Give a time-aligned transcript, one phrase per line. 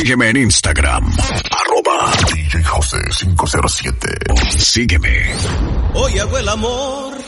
[0.00, 1.12] Sígueme en Instagram,
[1.50, 4.08] arroba DJ José 507.
[4.58, 5.34] Sígueme.
[5.92, 7.18] Hoy hago el amor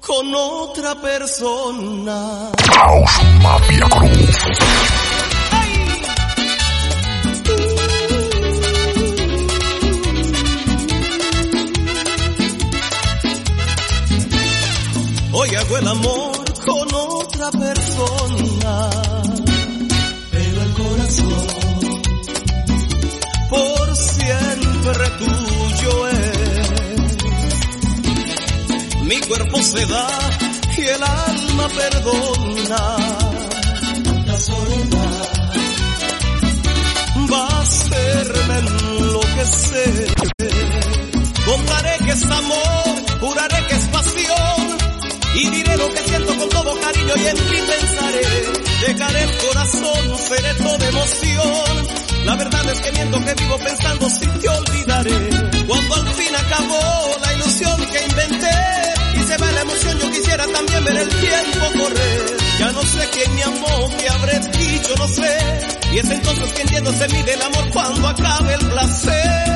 [0.00, 2.50] con otra persona.
[2.74, 4.36] House Mafia Cruz.
[15.30, 18.90] Hoy hago el amor con otra persona.
[20.32, 21.61] Pero el corazón
[23.52, 27.12] por siempre tuyo es.
[29.02, 30.08] Mi cuerpo se da
[30.78, 32.96] y el alma perdona.
[34.26, 35.28] La soledad
[37.30, 40.14] va a hacerme enloquecer.
[41.44, 44.78] Contaré que es amor, juraré que es pasión.
[45.34, 48.26] Y diré lo que siento con todo cariño y en ti pensaré.
[48.86, 52.01] Dejaré el corazón, seré toda emoción.
[52.24, 55.30] La verdad es que miento que vivo pensando si te olvidaré.
[55.66, 58.50] Cuando al fin acabó la ilusión que inventé
[59.16, 62.36] y se va la emoción, yo quisiera también ver el tiempo correr.
[62.58, 65.38] Ya no sé quién me amó, qué habré dicho, no sé.
[65.92, 69.51] Y es entonces que entiendo se mide el amor cuando acabe el placer.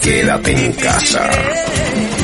[0.00, 2.19] Quédate en casa.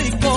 [0.00, 0.27] angelical.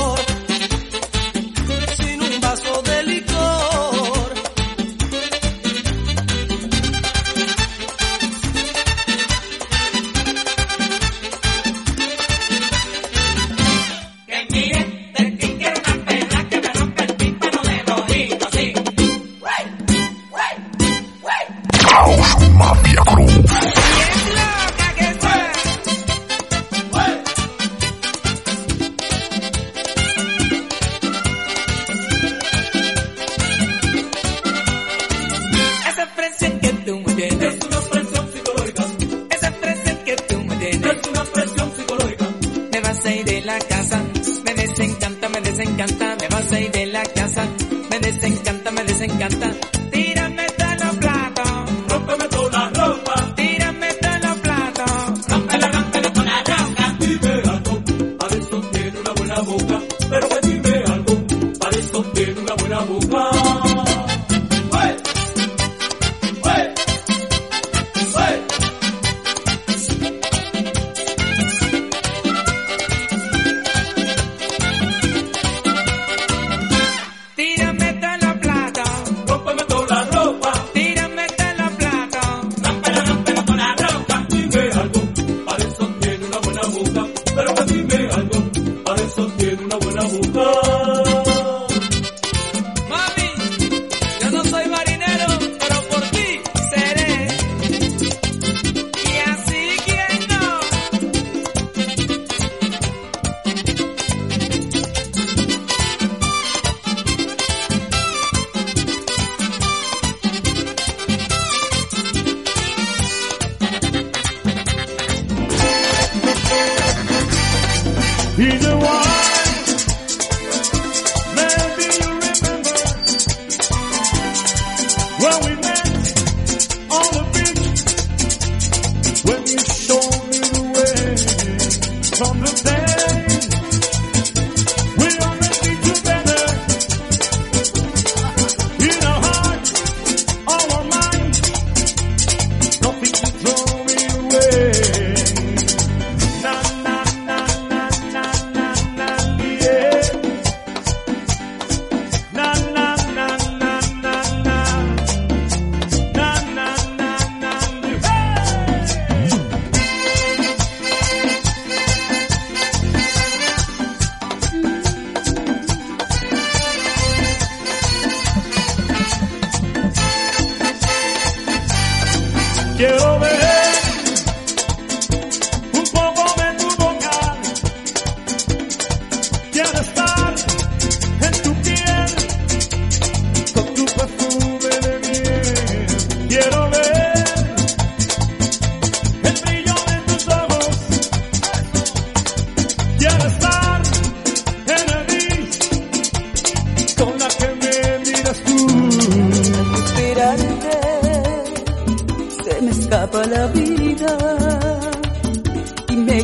[172.81, 173.50] quiero ver.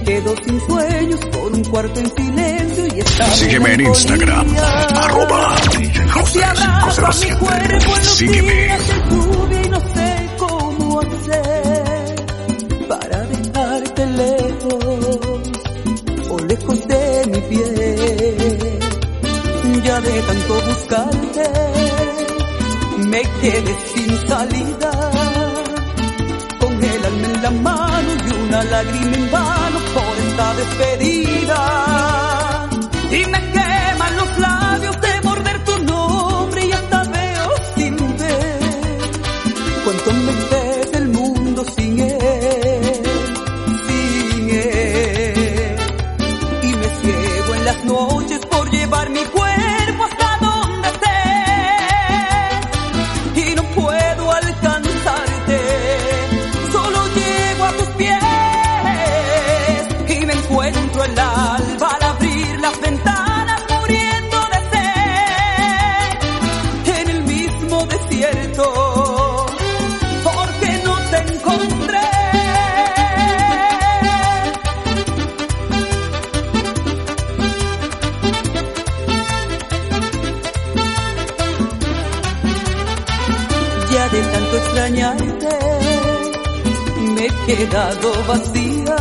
[0.07, 4.47] quedo sin sueños por un cuarto en silencio y está Sígueme en Instagram,
[4.95, 5.57] arroba
[8.03, 8.77] Sígueme.
[9.51, 12.15] Y no sé cómo hacer
[12.87, 15.19] para dejarte lejos
[16.29, 18.79] o lejos de mi piel.
[19.83, 21.51] Ya de tanto buscarte
[23.09, 24.91] me quedé sin salida
[26.59, 27.86] con el alma en la mano
[28.59, 31.61] una lágrima en vano por esta despedida.
[33.11, 33.46] Dime
[87.47, 88.97] quedado vacía,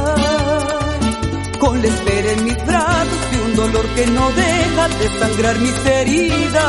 [1.59, 5.85] con la espera en mis brazos y un dolor que no deja de sangrar mis
[5.85, 6.63] heridas.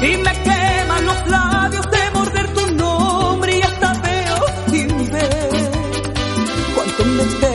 [0.00, 5.50] Y me queman los labios de morder tu nombre y hasta veo sin ver
[6.74, 7.51] cuánto me espera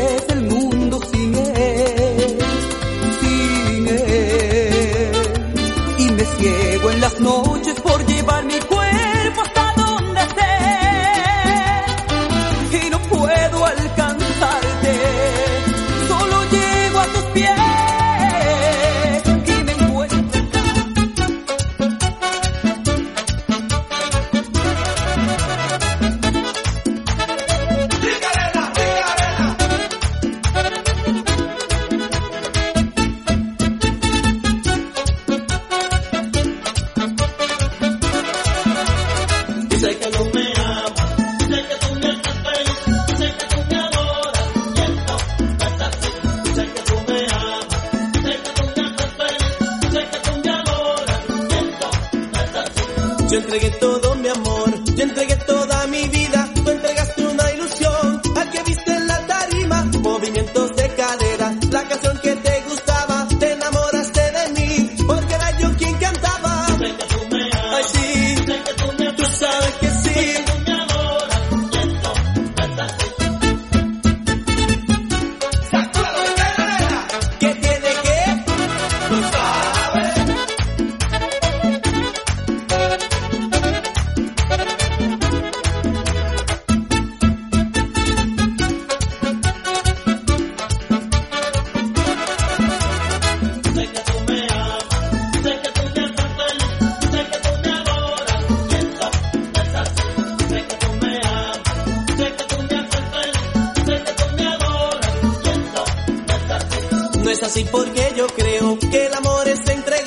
[107.29, 110.06] es así porque yo creo que el amor es entrega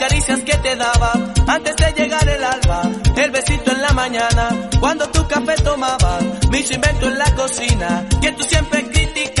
[0.00, 1.12] caricias que te daba
[1.46, 2.82] antes de llegar el alba,
[3.16, 4.48] el besito en la mañana,
[4.80, 6.18] cuando tu café tomaba,
[6.50, 9.39] mis inventos en la cocina, que tú siempre criticas.